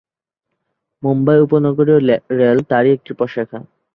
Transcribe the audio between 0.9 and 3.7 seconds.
মুম্বাই উপনগরীয় রেল তারই একটি প্রশাখা।